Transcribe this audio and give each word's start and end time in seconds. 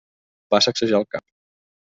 Va 0.55 0.61
sacsejar 0.67 1.03
el 1.03 1.07
cap. 1.17 1.27